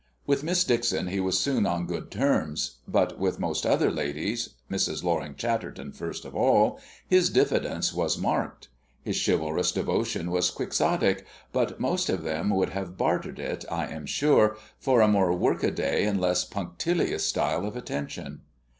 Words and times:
With 0.25 0.43
Miss 0.43 0.63
Dixon 0.63 1.09
he 1.09 1.19
was 1.19 1.39
soon 1.39 1.67
on 1.67 1.85
good 1.85 2.09
terms, 2.09 2.77
but 2.87 3.19
with 3.19 3.39
most 3.39 3.67
other 3.67 3.91
ladies, 3.91 4.55
Mrs. 4.67 5.03
Loring 5.03 5.35
Chatterton 5.35 5.91
first 5.91 6.25
of 6.25 6.35
all, 6.35 6.79
his 7.07 7.29
diffidence 7.29 7.93
was 7.93 8.17
marked. 8.17 8.67
His 9.03 9.15
chivalrous 9.23 9.71
devotion 9.71 10.31
was 10.31 10.49
Quixotic, 10.49 11.27
but 11.51 11.79
most 11.79 12.09
of 12.09 12.23
them 12.23 12.49
would 12.49 12.69
have 12.69 12.97
bartered 12.97 13.37
it, 13.37 13.63
I 13.69 13.85
am 13.89 14.07
sure, 14.07 14.57
for 14.79 15.01
a 15.01 15.07
more 15.07 15.33
work 15.33 15.61
a 15.61 15.69
day 15.69 16.03
and 16.05 16.19
less 16.19 16.45
punctilious 16.45 17.27
style 17.27 17.63
of 17.63 17.75
attention. 17.75 18.41